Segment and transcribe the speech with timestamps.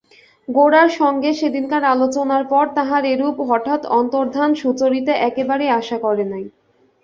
[0.47, 6.45] গোরার সঙ্গে সেদিনকার আলোচনার পর তাহার এরূপ হঠাৎ অন্তর্ধান সুচরিতা একেবারেই আশা করে নাই।